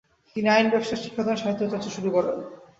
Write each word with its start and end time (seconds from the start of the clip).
তিনি 0.35 0.47
আইন 0.49 0.67
ব্যবসা, 0.69 0.95
শিক্ষাদান 0.95 1.35
ও 1.35 1.41
সাহিত্য 1.41 1.61
চর্চা 1.71 1.89
শুরু 1.95 2.09
করেন। 2.11 2.37